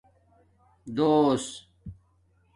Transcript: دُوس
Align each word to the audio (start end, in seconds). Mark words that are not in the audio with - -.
دُوس 0.95 1.45